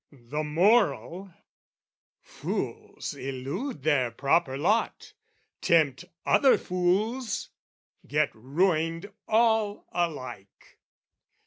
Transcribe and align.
"The 0.11 0.43
moral, 0.43 1.31
fools 2.23 3.13
elude 3.13 3.83
their 3.83 4.09
proper 4.09 4.57
lot, 4.57 5.13
"Tempt 5.61 6.05
other 6.25 6.57
fools, 6.57 7.49
get 8.07 8.33
ruined 8.33 9.11
all 9.27 9.85
alike. 9.91 10.79